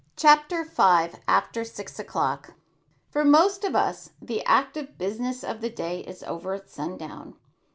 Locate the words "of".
3.63-3.75, 5.43-5.61